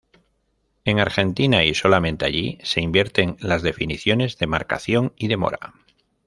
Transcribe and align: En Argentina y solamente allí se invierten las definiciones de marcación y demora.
En 0.83 0.99
Argentina 0.99 1.63
y 1.63 1.75
solamente 1.75 2.25
allí 2.25 2.57
se 2.63 2.81
invierten 2.81 3.37
las 3.39 3.61
definiciones 3.61 4.39
de 4.39 4.47
marcación 4.47 5.13
y 5.15 5.27
demora. 5.27 5.75